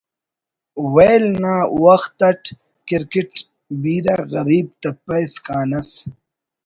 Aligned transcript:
ویل 0.93 1.25
نا 1.43 1.55
وخت 1.83 2.17
it 2.29 2.43
cricket 2.87 3.33
بیرہ 3.81 4.17
غریب 4.31 4.67
تپہ 4.81 5.15
اسکان 5.23 5.71
ئس 5.79 5.89